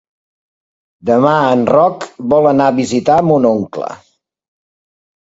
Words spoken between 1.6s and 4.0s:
Roc vol anar a visitar mon oncle.